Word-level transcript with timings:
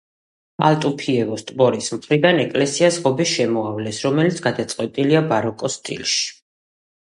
ალტუფიევოს 0.67 1.43
ტბორის 1.51 1.89
მხრიდან 1.97 2.41
ეკლესიას 2.45 2.97
ღობე 3.03 3.27
შემოავლეს, 3.33 4.01
რომელიც 4.07 4.41
გადაწყვეტილია 4.47 5.23
ბაროკოს 5.35 5.79
სტილში. 5.83 6.27